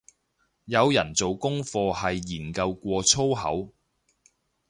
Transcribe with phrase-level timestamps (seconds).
[0.65, 3.71] 有人做功課係研究過粗口